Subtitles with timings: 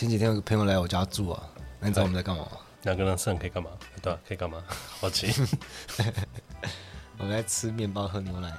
[0.00, 1.42] 前几天有个朋友来我家住啊，
[1.78, 2.52] 那你知道我们在干嘛吗？
[2.84, 3.68] 两个人生可以干嘛？
[4.00, 4.64] 对、啊，可以干嘛？
[4.98, 5.30] 好奇。
[7.18, 8.50] 我们在吃面包、喝牛奶，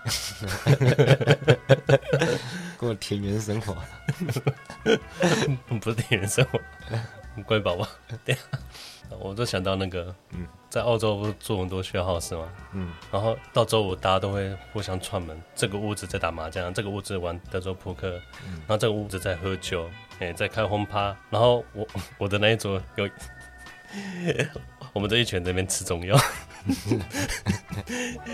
[2.78, 3.76] 过田园生活。
[5.82, 6.60] 不是田园生活，
[7.42, 7.88] 乖宝宝。
[8.24, 8.36] 对
[9.10, 12.50] 啊，我都想到那个，嗯，在澳洲不是做很多 share house 吗？
[12.72, 18.08] 嗯，然后到周五大家都会互相串门，这个屋子在打麻将，这个屋子玩德州扑克，
[18.48, 21.86] 嗯、然后这个屋子在喝酒，哎、欸，在开轰趴，然后我
[22.18, 23.10] 我的那一桌有，
[24.94, 26.18] 我们这一群在那边吃中药。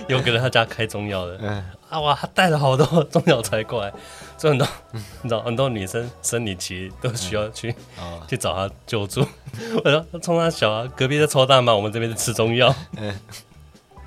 [0.08, 3.92] 有个人他家开中药的，嗯、啊哇，他带了好多中药材过来，
[4.38, 9.26] 所以很多，嗯、 你知道很多女生生理期都需要去、嗯哦、去找他救助。
[9.84, 12.74] 我说冲他小啊，隔壁在抽大麻，我们这边是吃中药。
[12.98, 13.20] 嗯，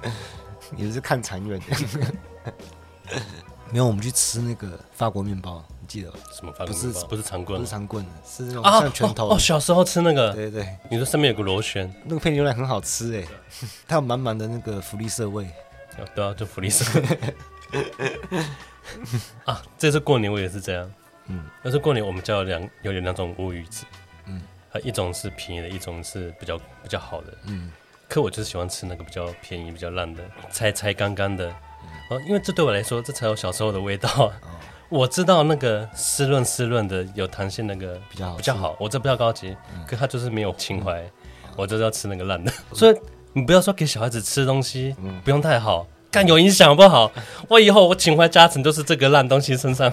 [0.77, 1.77] 也是看长远的。
[3.71, 5.65] 没有，我们去吃那个法国面包。
[5.91, 6.53] 记得什么？
[6.65, 9.31] 不是不是长棍，不是长棍，是那种像拳头。
[9.31, 10.65] 哦，小时候吃那个，对对。
[10.89, 13.27] 你说上面有个螺旋，那个配牛奶很好吃哎，
[13.89, 15.51] 它有满满的那个福利社味。
[16.15, 16.85] 对啊，就福利社。
[19.45, 20.89] 啊，这次过年我也是这样。
[21.27, 23.85] 嗯，但是过年我们家有两有两种乌鱼子，
[24.27, 24.41] 嗯，
[24.73, 27.37] 啊，一种是便宜的，一种是比较比较好的。
[27.47, 27.73] 嗯，
[28.09, 30.23] 可我就是喜欢吃那个比较便宜、比较烂的，
[30.53, 31.53] 才才刚刚的。
[32.11, 34.33] 哦，因为这对我来说，这才有小时候的味道。
[34.91, 42.51] 我知道那个湿润湿润的有弹性那个比较好比较好，我这比较高级，嗯、可它就是没有情怀，嗯、我就是要吃那个烂的。
[42.51, 42.97] 嗯、所以
[43.33, 47.11] 你不要说给小孩子吃东西，嗯、不用太好，干有影响不好？
[47.49, 49.93] 我以后我情怀加成都是这个烂东西身上。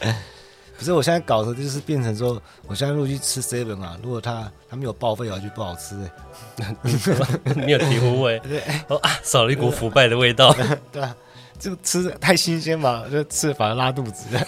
[0.76, 5.96] 不是，我现在搞的就是变成说，我现在如果去吃 seven 啊，如果他他没有报废我，就不好吃
[6.56, 6.76] 哎。
[7.56, 10.54] 你有醍醐味， 对啊，少了一股腐败的味道，
[10.92, 11.16] 对啊。
[11.58, 14.26] 就吃的太新鲜嘛，就吃反而拉肚子。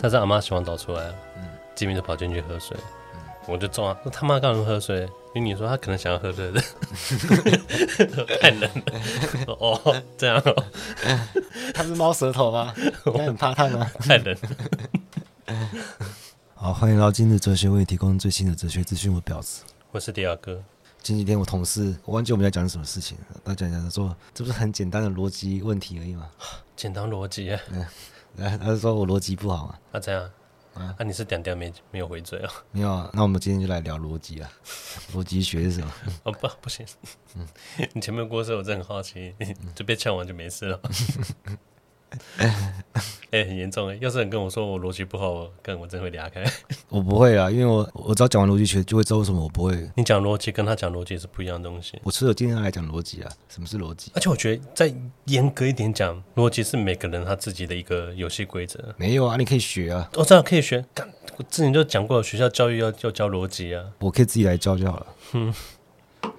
[0.00, 1.04] 但是阿妈洗完澡出来，
[1.36, 1.42] 嗯，
[1.74, 2.76] 吉米就跑进去喝水，
[3.14, 5.08] 嗯，我就撞啊，那他妈干什么喝水？
[5.34, 6.60] 因为你说他可能想要喝热的，
[8.40, 9.54] 太冷了。
[9.60, 10.64] 哦，这样哦，
[11.72, 12.74] 他是猫舌头吗？
[13.04, 14.36] 我很怕烫啊，太冷。
[16.54, 19.12] 好，欢迎来到今日哲学，为你提供最新的哲学资讯。
[19.14, 19.62] 我表示，
[19.92, 20.60] 我是迪亚哥。
[21.02, 26.30] 前几天我同事，我忘记我们在讲什么事情，他讲讲他说，这不是很简单的逻辑问题而已吗？
[26.76, 27.86] 简单逻辑， 嗯，
[28.36, 29.78] 来，他就说我逻辑不好嘛？
[29.92, 30.22] 啊，这样
[30.74, 30.94] 啊？
[30.98, 32.52] 啊，你是点点没没有回嘴啊？
[32.70, 34.50] 没有啊，那我们今天就来聊逻辑啊，
[35.14, 35.92] 逻辑学是什么？
[36.24, 36.86] 哦不，不行，
[37.34, 37.46] 嗯，
[37.94, 39.34] 你前面过世，我真的很好奇，
[39.74, 40.80] 就被呛完就没事了。
[43.30, 43.96] 哎、欸，很严重哎！
[44.00, 46.44] 要是你跟我说我逻辑不好，我跟我真会离开。
[46.90, 49.88] 我不会啊，因为我我只要讲完逻辑学，就会知道为什么我不会。
[49.94, 51.96] 你讲逻辑跟他讲逻辑是不一样的东西。
[52.02, 54.10] 我只有今天来讲逻辑啊，什么是逻辑？
[54.16, 54.92] 而且我觉得再
[55.26, 58.92] 严格一点讲，逻辑是每个人他自己的一个游戏规则。
[58.96, 60.10] 没有啊，你可以学啊。
[60.14, 60.84] 我知道可以学，
[61.36, 63.84] 我之前就讲过，学校教育要要教逻辑啊。
[64.00, 65.06] 我可以自己来教就好了。
[65.30, 65.54] 哼，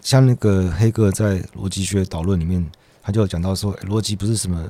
[0.02, 2.70] 像那个黑哥在逻辑学导论里面，
[3.02, 4.70] 他就有讲到说，逻辑不是什么。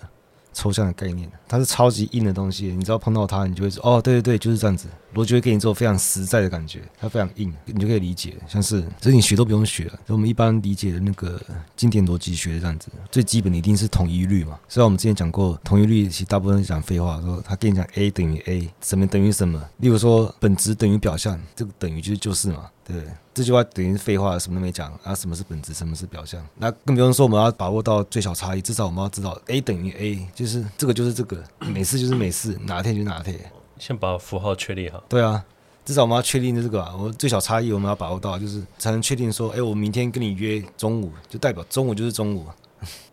[0.53, 2.67] 抽象的概念，它是超级硬的东西。
[2.67, 8.34] 你只要碰到它，你就会说：“哦，对对对，就是这样子。”逻辑会给你做非常实在的感觉，它非常硬，你就可以理解。
[8.47, 11.38] 像是，这你学都不用学了，就我们一般理解的那个
[11.75, 14.57] 经典逻辑学这样子，最基本的一定是统一律嘛。
[14.69, 19.62] 虽然我们之前讲过，统一律其实大部分是讲废话，说他跟你讲 A 等于 A，什么等于什么。
[19.79, 22.69] 例如说，本质等于表象，这个等于就是就是嘛。
[22.84, 22.96] 对，
[23.34, 25.14] 这句话等于废话，什么都没讲啊。
[25.14, 26.46] 什么是本质，什么是表象？
[26.56, 33.40] 那更不用说我们要把握到最小差异，至少我们要知道 A 等于 A，就是这个就是这个， 美式就是美式，哪天就哪天。
[33.78, 35.03] 先把符号确立好。
[35.08, 35.46] 对啊，
[35.86, 42.48] 至少我们要确定的这个啊，我最小差异我们要把握到，就是才能确定说，哎，我明天跟你约中午，就代表中午就是中午。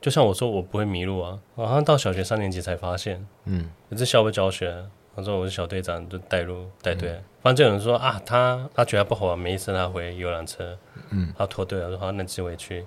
[0.01, 3.27] 就像我说，我不会迷路啊，我好像到小学三年级才发现。
[3.45, 4.87] 嗯，这是校外教学。
[5.19, 7.11] 他说我是小队长，就带路带队。
[7.11, 10.79] 嗯、反正就有人说啊，他他觉得不好玩，没意思，他回游览车。
[11.11, 12.87] 嗯，他脱队了，说好，那自己回去。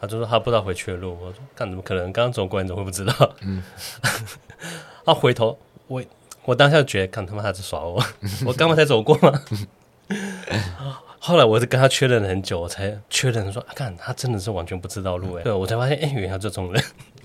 [0.00, 1.16] 他就说他不知道回去的路。
[1.20, 2.12] 我说干怎么可能？
[2.12, 3.14] 刚刚走过来，你怎么会不知道？
[3.42, 3.62] 嗯，
[5.06, 5.56] 他回头，
[5.86, 6.02] 我
[6.44, 8.02] 我当下觉得，看他妈他在耍我。
[8.44, 9.40] 我刚刚才走过吗？
[11.20, 15.44] 后来我就跟他确认了很久，我才确认说，看、啊、他真的是完全不知道路哎。
[15.44, 16.82] 对，我才发现，哎，原来这种人。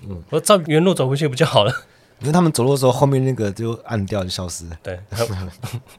[0.08, 1.72] 嗯，我照原路走回去不就好了？
[2.20, 4.78] 因为他们走路的时候，后面那个就暗掉，就消失了。
[4.82, 4.98] 对，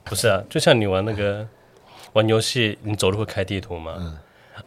[0.03, 1.47] 不是啊，就像你玩那个
[2.13, 3.95] 玩游戏，你走路会开地图吗？
[3.99, 4.17] 嗯。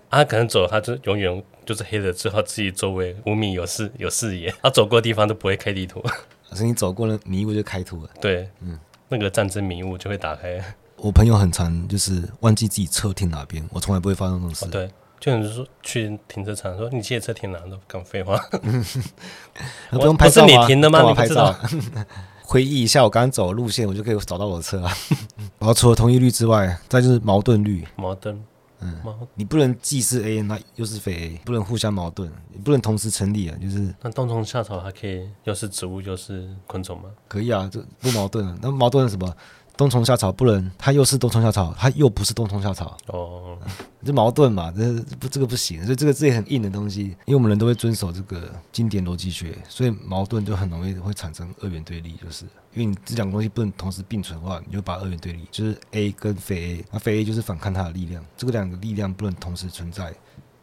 [0.08, 6.00] 啊，可能走，他就永远就是黑的，之后自己周围五米有视有视野，他走过的地方都不会开地图。
[6.48, 8.10] 可是你走过了迷雾就开图了。
[8.20, 10.62] 对，嗯，那个战争迷雾就会打开。
[10.96, 14.64] 我朋友很常就是忘记自己车停哪边，我从来不会发生这种事。
[14.66, 14.90] 哦、对。
[15.20, 18.36] 就你说去停车场，说你借车停哪都讲废话，
[19.92, 20.46] 不用拍照吗？
[20.46, 21.02] 不是你停的吗？
[21.06, 21.54] 你拍照？
[22.42, 24.92] 回忆一下我刚刚走的路线，我就可以找到我的车啊。
[25.60, 27.86] 然后除了同意律之外，再就是矛盾率。
[27.96, 28.42] 矛盾。
[28.82, 28.98] 嗯，
[29.34, 33.54] 你不能既是 A，那又是非 A，不能互相矛盾，你不能同时成立啊。
[33.60, 37.04] 就是那冬虫夏草还可以，又是植物又是昆虫吗？
[37.28, 38.56] 可以啊，这不矛盾啊。
[38.62, 39.36] 那矛盾是什么？
[39.76, 42.98] 冬虫夏草不能，它又是冬虫夏草，它又不是冬虫夏草。
[43.06, 43.56] 哦，
[44.04, 45.82] 这矛盾嘛，这不这个不行。
[45.84, 52.44] 所以这个字也很硬的东西，因为我们人都会遵守这个经典逻辑学，所以矛盾就很容易会产生二元对立，就是
[52.74, 60.12] 因为你这两个东西不能同时并存的话，你就把二元对立，就是 A 跟非 A，那非 A 就是反抗它的力量，这个两个力量不能同时存在，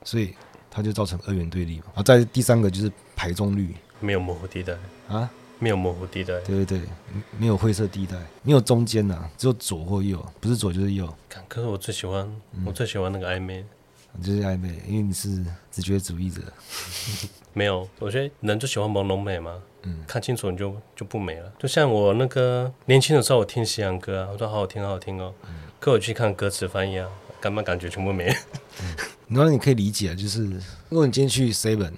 [0.04, 0.36] 所以
[0.70, 1.86] 它就造成二元对立嘛。
[1.88, 4.74] 然后再第三个就是排中率，没有模糊地带
[5.10, 5.28] 啊。
[5.60, 6.82] 没有模糊地带，对对对，
[7.40, 11.12] 没有灰色地带，没有中间呐、啊，只有左或右，不是左就是右。
[11.48, 13.66] 可是我最喜欢，嗯、我最喜欢那个暧昧，
[14.22, 16.42] 就是暧昧，因为你是直觉主义者。
[17.54, 21.52] 没有，我觉得人就喜欢朦胧美嘛，嗯，看清楚你就就不美了。
[21.58, 25.34] 就像我那个年轻的时候，我听西洋歌啊，我说好好听，好好听哦。
[25.50, 27.10] 嗯、可我去看歌词翻译啊，
[27.42, 28.36] 干嘛感觉全部没了。
[29.28, 30.46] 然后、嗯、你可以理解，就是
[30.90, 31.94] 如果你今天去 Seven，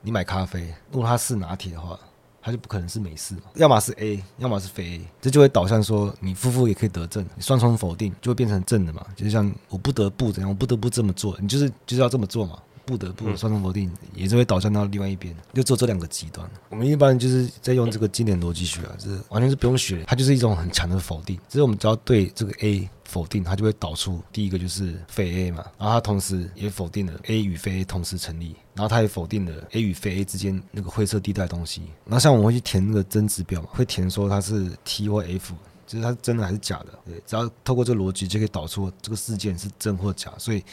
[0.00, 1.96] 你买咖啡，如果它是拿铁的话。
[2.44, 16.48] 它就不可能是美式，要么是 A，要么是非 A，这就会导向说你夫妇也可以得正，你双重否定就会变成正的嘛，就像我不得不怎样，我不得不这么做，你就是就是要这么做嘛，不得不双重否定也是会导向到另外一边，就做这两个极端。
[16.68, 22.88] 我们一般就是在用这个经典逻辑学啊，就是完全是不用学，它就是一种很强的否定，只是我们只要对这个 A。
[23.06, 31.82] 否定，它就会导出第一个就是非 A 嘛，然后它同时也否定了 A 与非 A 同时成立，然后它也否定了 A 与非 A 之间那个灰色地带东西。
[32.06, 35.54] 然后像我们会去填那个真值表嘛，会填说它是 T 或 F，
[35.86, 36.98] 就是它是真的还是假的。
[37.06, 40.32] 对，只要透过这个逻辑就可以导出这个事件是真或假。
[40.38, 40.64] 所以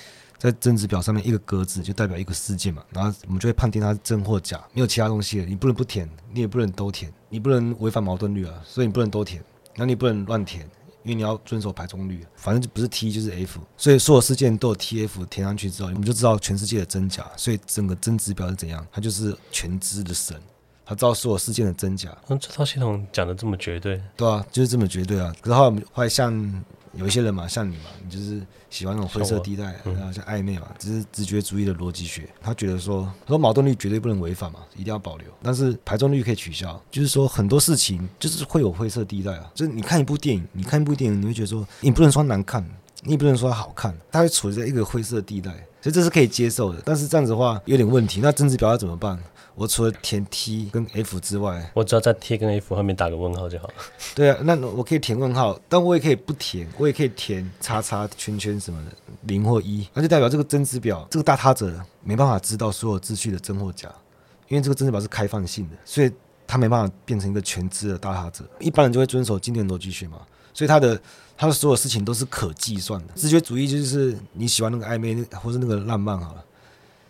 [0.42, 5.46] 在真值表上面一个格子就代表一个事件嘛，然后我们就会判定它是真或假，没有其他东西了。
[5.46, 9.44] 你不能不填，你也不能都填，你不能违反矛盾律啊，所以你不能都填，
[9.76, 10.68] 那你不能乱填。
[11.04, 17.26] 因为你要遵守排中律，反正就不是 T 就是 F，所以所有事件都有 T F 填上去之后，你们就知道全世界的真假。
[17.36, 18.86] 所以整个真值表是怎样？
[18.92, 20.36] 它就是全知的神，
[20.86, 22.16] 他知道所有事件的真假。
[22.28, 24.02] 嗯，这套系统讲的这么绝对？
[24.16, 25.34] 对啊，就是这么绝对啊。
[25.42, 26.64] 可是后来我们后来像。
[26.94, 32.28] 有一些人嘛，像你嘛，你就是喜欢那种灰色地带，然后像暧昧嘛，只是直觉主义的逻辑学。
[32.42, 35.28] 他觉得说，他说矛盾率绝对不能违反嘛，一定要保留。
[35.42, 39.50] 但是排中率可以取消，就是说很多事情就是会有灰色地带啊。
[39.56, 42.64] 就是你看一部电影，你看一部电影，你会觉得说，你不能说难看，
[43.04, 45.52] 你也不能说好看，它会处在一个灰色地带，
[45.82, 46.82] 所以这是可以接受的。
[46.86, 49.20] 但是这样子的话有点问题，那真值表要怎么办？
[49.54, 53.74] 我除了填 T 跟 F 之外，我只要在 T 跟 F 后面打个问号就好了。
[54.16, 58.92] 对啊，那我可以填问号，但我也可以不填，我也可以填叉叉圈圈什么的，
[59.24, 63.94] 零或一，那就代表这个真值表这个大他者没办法知道所有秩序的真或假，
[64.48, 66.10] 因为这个真值表是开放性的，所以
[66.48, 68.46] 他没办法变成一个全知的大他者。
[68.60, 70.20] 一般人就会遵守经典逻辑学嘛，
[70.54, 71.02] 所以他的
[71.38, 73.14] 他的所有事情都是可计算的。
[73.16, 76.44] 直觉主义就是你喜欢那个暧昧或是那个浪漫好了。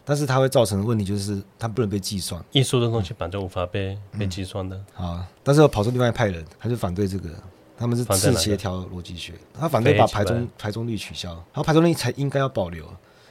[0.03, 4.77] 但是它会造成的问题就是它不能被计算，艺术的东西本就无法被、嗯、被计算的。
[4.93, 7.29] 好，但是我跑出另外一派人，他就反对这个，
[7.77, 12.83] 他们是次协调逻辑学，他反对把排中排中率取消，然后排中率才应该要保留，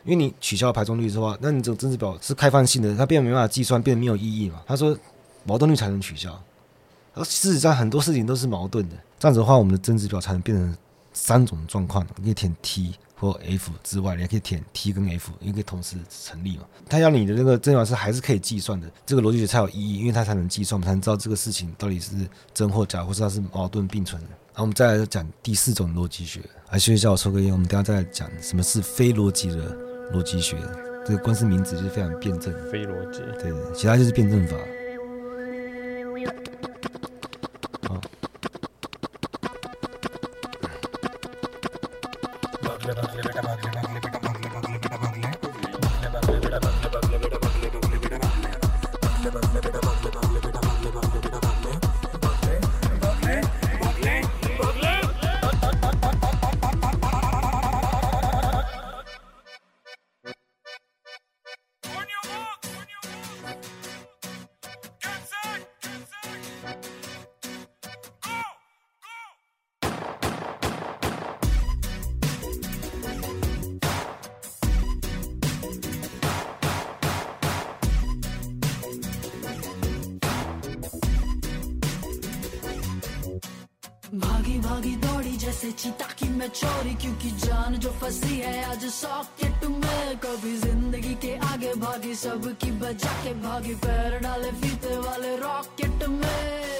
[0.04, 4.62] 因为你取消了排中率的话，那你这个真值表是开放性的，它变得没办法计算，变得没有意义嘛。
[4.64, 4.96] 他说
[5.44, 6.40] 矛盾率才能取消，
[7.14, 10.76] 而事实上很多事情都是矛盾的，这样子的话，我们的真值表才能变成
[11.12, 12.94] 三种状况，你可以填 T。
[13.20, 16.62] 或 F 之外，你还可以填 T 跟 F，也可以同时成立嘛。
[16.88, 22.12] 他要你的那个真表是还是可以计算的，这个逻辑学才有意义，因为它才能计算，我们才能知道这个事情到底是
[22.54, 24.28] 真或假，或是它是矛盾并存的。
[24.28, 27.52] 然后我们再来讲第四种逻辑学，还需要叫我抽个烟。
[27.52, 29.76] 我们等下再来讲什么是非逻辑的
[30.14, 30.56] 逻辑学，
[31.04, 32.50] 这个光是名字就是非常辩证。
[32.72, 34.56] 非逻辑，对，其他就是辩证法。
[85.80, 91.72] अच्छी ताकि मैं चोरी, क्योंकि जान जो फंसी है आज सॉकेट में। कभी ज़िंदगी के आगे
[91.80, 96.79] भागी सब की बजा के भागी। पैर डाले फीते वाले रॉकेट में।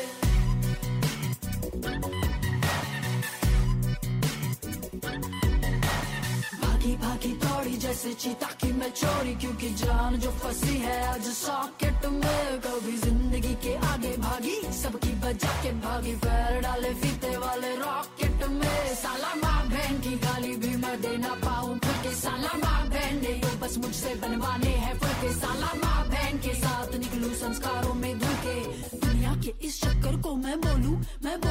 [7.20, 13.54] जैसे चीता की मैं चोरी, क्योंकि जान जो फंसी है आज सॉकेट में, कभी ज़िंदगी
[13.60, 19.68] के आगे भागी, सबकी बजा के भागी, पैर डाले फीते वाले रॉकेट में। साला माँ
[19.68, 24.14] बहन की गाली भी मैं देना पाऊँ के साला माँ बहन ने यो बस मुझसे
[24.24, 28.56] बनवाने हैं फिर के साला माँ बहन के साथ निकलू संस्कारों में धुल के
[29.06, 31.49] दुनिया के इस चक्कर को मैं बोलूँ मैं बोलूँ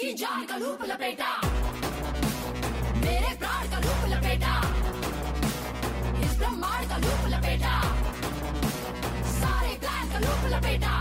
[0.00, 1.30] इसकी जान का लूप लपेटा।
[2.96, 4.52] मेरे प्राण का लूप लपेटा।
[6.24, 7.74] इस ब्रह्मांड का लूप लपेटा।
[9.32, 10.92] सारे प्लान का लूप लपेटा।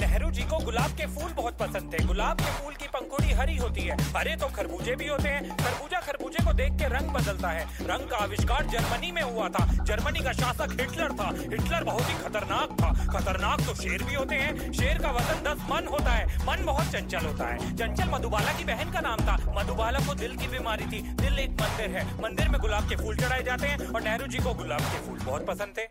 [0.00, 3.56] नेहरू जी को गुलाब के फूल बहुत पसंद थे। गुलाब के फूल की पंखुड़ी हरी
[3.56, 6.25] होती है। हरे तो खरबूजे भी होते हैं। खरबूजा खरबूजे को
[6.56, 10.76] देख के रंग बदलता है। रंग का आविष्कार जर्मनी में हुआ था। जर्मनी का शासक
[10.80, 15.10] हिटलर था। हिटलर बहुत ही खतरनाक था। खतरनाक तो शेर भी होते हैं। शेर का
[15.10, 19.00] वज़न दस मन होता है। मन बहुत चंचल होता है। चंचल मधुबाला की बहन का
[19.00, 22.88] नाम था। मधुबाला को दिल की बीमारी थी। दिल एक मंदिर है। मंदिर में गुलाब
[22.88, 25.88] के फूल चढ़ाए जाते हैं और नेहरू जी को गुलाब के फूल बहुत पसंद थे।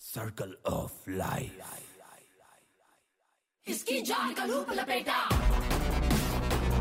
[0.00, 1.52] सर्कल ऑफ़ लाइफ
[3.66, 5.28] इसकी जान का लूप लपेटा।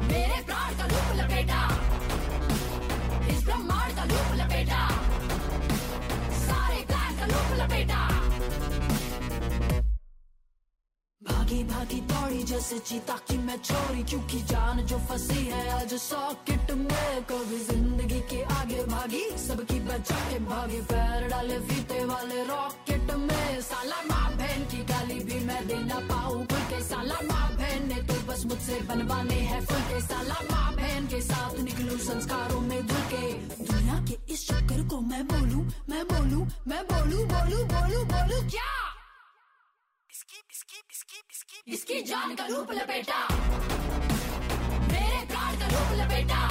[0.04, 1.76] मेरे प्राण का लूप लपेटा।
[3.48, 4.82] ब्रह्मांड का लूप लपेटा।
[6.39, 8.01] सारे प्लान का लूप लपेटा।
[11.22, 16.72] भागी भागी दौड़ी जैसे चीता की मैं छोरी क्योंकि जान जो फंसी है आज सॉकेट
[16.77, 23.12] में, कभी ज़िंदगी के आगे भागी, सबकी बचा के भागी, पैर डाले फीते वाले रॉकेट
[23.18, 27.48] में। साला माँ बहन की गाली भी मैं देना पाऊँ के साला माँ
[28.38, 33.01] बस मुझसे बनवाने हैं फुल के साला। माँ बहन के साथ निकलूं संस्कारों में धुल
[33.12, 33.32] के।
[33.65, 38.70] दुनिया के इस चक्कर को मैं बोलूँ मैं बोलूँ मैं बोलूँ बोलूँ बोलूँ बोलूँ क्या?
[40.10, 43.20] इसकी इसकी इसकी इसकी इसकी जान का रूप लपेटा।
[44.94, 46.41] मेरे प्राण का रूप लपेटा।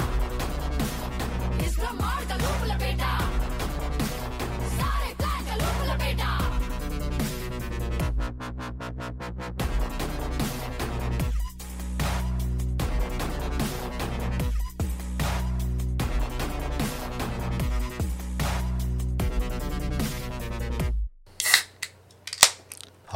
[1.65, 3.11] इस ब्रह्मांड का रूप लपेटा।
[4.75, 6.35] सारे प्लान का रूप लपेटा।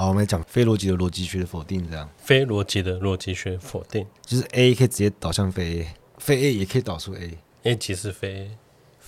[0.01, 2.09] 好，我们来讲非逻辑的逻辑学的否定，这样。
[2.17, 7.37] 非逻辑的逻辑学否定，就是 A 可以直接导向非 A，非 A 也可以导出 A。
[7.61, 8.49] A 即是非，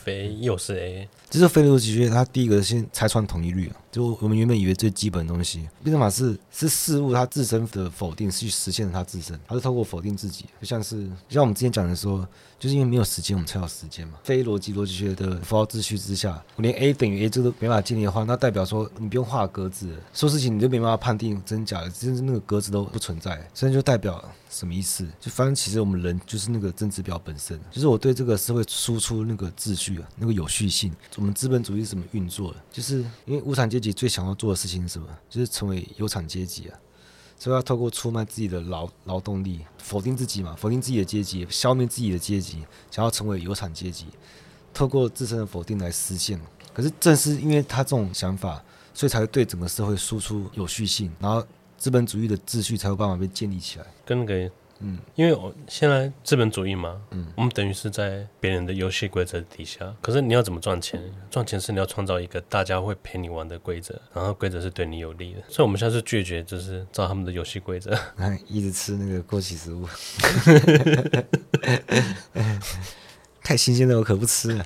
[0.03, 12.27] 非又是 A，就是非逻辑学，它第一个先拆穿统一律啊，就我们原本以为最基本的东西，辩证法是是事物它自身的否定，是去实现了它自身，它是透过否定自己，就像是就像我们之前讲的说，
[12.59, 14.19] 就是因为没有时间，我们才有时间嘛。
[14.23, 25.07] 非逻辑逻辑学的符号秩序之下，我连 A 等于 A 这都没办法建立的话，那代表说你不用画格子，说事情你就没办法判定真假的，甚至那个格子都不存在，所以就代表什么意思？
[25.19, 30.93] 就反正其实我们人就是那个政治表本身，就是我对这个社会输出那个秩序啊，那个有序性。
[31.15, 32.63] 我们资本主义是怎么运作的？
[32.71, 35.07] 就是因为无产阶级最想要做的事情是什么？
[35.27, 36.77] 就是成为有产阶级啊，
[37.39, 44.05] 所以要透过出卖自己的劳劳动力，否定自己嘛，否定自己的阶级，消灭自己的阶级，想要成为有产阶级，
[44.73, 46.39] 透过自身的否定来实现。
[46.73, 51.45] 可是正是因为他这种想法，所以才会对整个社会输出有序性，然后
[51.77, 53.85] 资本主义的秩序才有办法被建立起来。
[54.05, 54.51] 跟那个。
[54.85, 59.79] 嗯，因为我现在资本主义嘛，嗯，我们等于是在别人的游戏规则底下。
[60.01, 61.01] 可是你要怎么赚钱？
[61.31, 65.39] 赚钱是你要创造一个大家会陪你玩的规则，然后规则是对你有利的。
[65.47, 67.97] 所以我们现在是拒绝，就是照他们的游戏规则，
[68.45, 69.87] 一直吃那个过期食物，
[73.41, 74.65] 太新鲜的我可不吃了。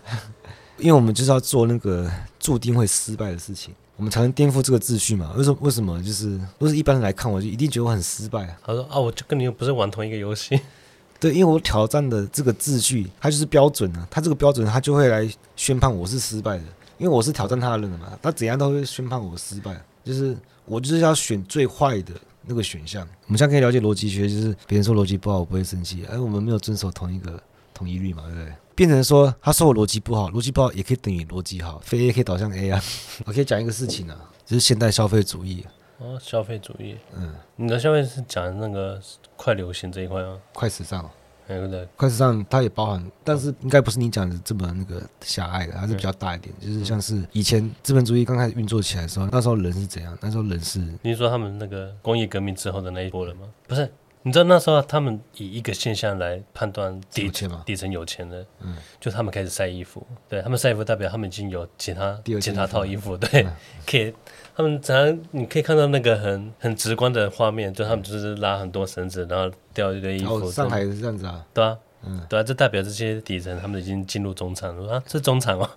[0.79, 2.09] 因为我们就是要做那个
[2.39, 3.75] 注定会失败的事情。
[3.97, 5.33] 我们才能颠覆这个秩序嘛？
[5.35, 5.57] 为什么？
[5.61, 6.01] 为什么？
[6.01, 8.57] 就是如果是一般人来看，我就一定觉得我很失败啊。
[8.65, 10.59] 他说啊，我就跟你又不是玩同一个游戏。
[11.19, 14.07] 对，因为我挑战的这个秩序，它就是标准啊。
[14.09, 16.63] 它这个标准，它就会来宣判我是失败的。
[16.99, 19.79] 因为我是挑战他的人嘛，他怎样都会宣判我失败。
[20.03, 22.13] 就是我就是要选最坏的
[22.43, 23.07] 那个选项。
[23.25, 26.05] 我们现在可以了解逻辑学，就是别人说逻辑不好，我不会生气。
[26.05, 27.39] 哎，我们没有遵守同一个
[27.73, 28.53] 统一律嘛，对不对？
[28.77, 32.79] 变成说，他说我逻辑不好，逻辑不好也可以等于逻辑好，非 A 可以导向 A 啊。
[33.25, 34.15] 我可以讲一个事情啊，
[34.45, 35.65] 就是现代消费主义。
[35.97, 36.95] 哦，消费主义。
[37.15, 39.01] 嗯，你的消费是讲那个
[39.35, 40.37] 快流行这一块吗？
[40.53, 41.09] 快时尚。
[41.47, 41.87] 对不对？
[41.95, 46.53] 快时尚它也包含，但是应该不是你讲的这么那个狭隘的，还是比较大一点。
[46.59, 50.17] 就是像是以前资本主义刚开始运作起来的时候，那时候人是怎样？
[50.19, 50.85] 那时候人是……
[51.01, 53.47] 你说他们那个工业革命之后的那一波人吗？
[53.65, 53.89] 不是。
[54.27, 63.53] 你知道那时候他们以一个现象来判断底层底层有钱人，嗯，就他们开始晒衣服，对他们晒衣服代表他们已经有其他其他套衣服，对，嗯、
[63.85, 64.13] 可以，
[64.53, 70.35] 他们常常你可以看到那个很很直观的画面，就他们就是拉很多绳子，然后吊一堆衣服。
[70.45, 71.77] 哦，上海也是这样子啊，对啊。
[72.03, 74.93] 嗯，对啊，这代表这些底层他们已经进入中产了。
[74.93, 75.67] 啊，这是中产哦。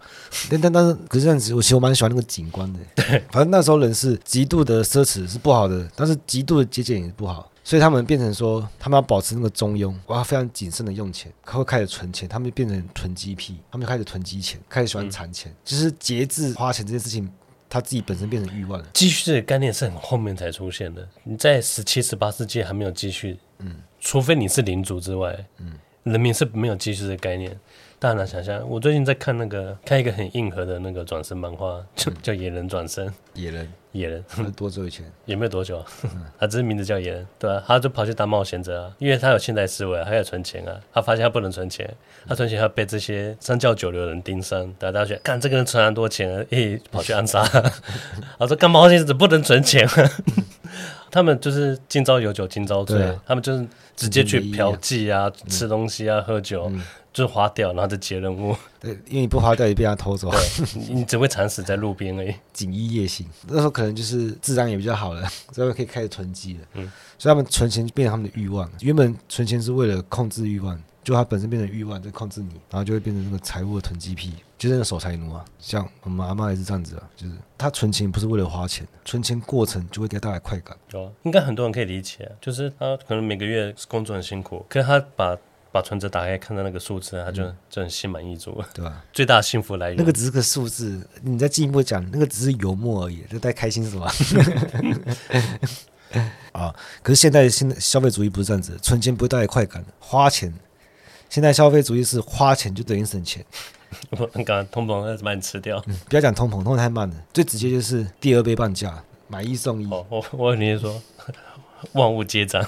[0.50, 2.80] 但但但是，可是这样子，我其实我蛮喜欢那个景观的。
[2.97, 17.31] 对，反正那时候人是极度的奢侈是不好的，但是极度的节俭也是不好，所以他们变成说，他们要保持那个中庸，我要非常谨慎的用钱，他会开始存钱，他们就变成囤积癖，他们就开始囤积钱，开始喜欢藏钱，嗯、就是节制花钱这件事情，
[17.69, 18.87] 他自己本身变成欲望了。
[18.93, 25.75] 积蓄的概念是很后面才出现的，你在十七、十八世纪还没有积蓄，嗯，除非你是领主之外，嗯。
[26.03, 27.55] 人民是没有积蓄的概念，
[27.99, 28.67] 大家能想象。
[28.67, 33.07] 我最近在看那个，看一个很硬核的那个转身漫画，就叫《野人转身》。
[33.35, 34.25] 野人，野人，
[34.57, 35.05] 多久以前？
[35.27, 35.85] 也没有多久啊，
[36.39, 40.81] 他只是名字叫野人，对啊，他就跑去当冒险者啊，因为他有现代思维，他要存钱啊。
[40.93, 41.89] 他发现他不能存钱，
[42.29, 47.43] 他存钱要被这些三教九流的人盯上，大家觉得，看这个人存很多钱啊，诶，跑去暗杀。
[48.39, 50.11] 他说干冒险者不能存钱啊。
[51.11, 58.55] 他们就是今朝有酒今朝醉，啊、他们就是直接去嫖妓啊、嗯、吃东西啊、喝酒，嗯、就是花掉，然后再接任务。
[58.81, 60.31] 对，因为你不花掉，也被他偷走。
[60.88, 62.35] 你只会惨死在路边而已。
[62.52, 66.61] 锦衣夜行，那时候可能就是智商也比较好了， 所以可以开始囤积了。
[66.75, 68.71] 嗯，所以他们存钱变成他们的欲望。
[68.81, 70.81] 原本存钱是为了控制欲望。
[71.02, 75.45] 就它本身变成欲望在控制你，然后就会变成那个财务的囤积癖，就是那个守财奴啊。
[75.59, 80.76] 像我们阿妈也是这样子啊，就是他存钱不是为了花钱，存钱过程就会给她带来快感。
[80.92, 85.37] 哦，应该很多人可以理解啊，就是他可能每个月工作很辛苦，可是他把
[85.73, 89.04] 把存折打开看到那个数字，他就、嗯、就很心满意足了，对吧？
[89.12, 94.12] 最大的幸福来源，那个只是个数字，你再进一步讲，那个只是油墨而已，就带开心是吧？
[96.52, 100.52] 啊，可是现在现在消费主义不是这样子，存钱不会带来快感，花钱。
[101.31, 103.43] 现在消费主义是花钱就等于省钱。
[104.11, 105.83] 我刚刚通膨要把你吃掉。
[105.87, 107.15] 嗯、不要讲通膨，通膨太慢了。
[107.33, 109.87] 最直接就是第二杯半价，买一送一。
[109.91, 111.00] 哦、我我跟你说，
[111.93, 112.65] 万物皆涨，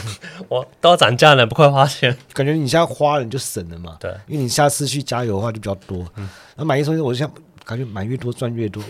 [0.48, 2.16] 我都要涨价了，不快花钱？
[2.32, 3.96] 感觉你现在花了你就省了嘛。
[4.00, 6.06] 对，因为你下次去加油的话就比较多。
[6.16, 7.30] 嗯，那买一送一，我就想
[7.64, 8.82] 感觉买越多赚越多。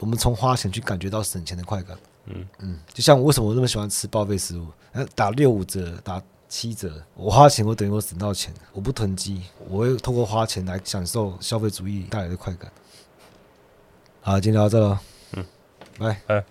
[0.00, 1.96] 我们从花钱去感觉到省钱的快感。
[2.26, 4.66] 嗯嗯，就像我为什么我那么喜欢吃报废食物？
[5.14, 6.22] 打六五折，打。
[6.54, 12.70] 七折，我花钱，我等于我省到钱，我不囤积，我会透过花钱来享受消费主义带来的快感。
[14.20, 15.00] 好，今天聊到这了，
[15.32, 15.46] 嗯，
[15.98, 16.44] 拜拜。